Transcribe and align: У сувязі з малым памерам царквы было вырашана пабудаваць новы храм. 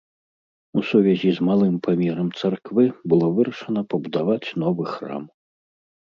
У 0.79 0.83
сувязі 0.91 1.29
з 1.39 1.43
малым 1.49 1.75
памерам 1.87 2.31
царквы 2.41 2.85
было 3.13 3.27
вырашана 3.35 3.83
пабудаваць 3.95 4.47
новы 4.63 4.83
храм. 4.95 5.29